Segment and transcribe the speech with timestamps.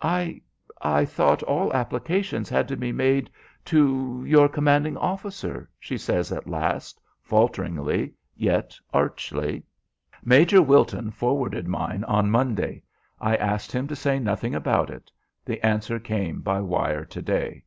[0.00, 0.40] "I
[0.80, 3.28] I thought all applications had to be made
[3.64, 9.64] to your commanding officer," she says at last, falteringly, yet archly.
[10.24, 12.84] "Major Wilton forwarded mine on Monday.
[13.20, 15.10] I asked him to say nothing about it.
[15.44, 17.64] The answer came by wire to day."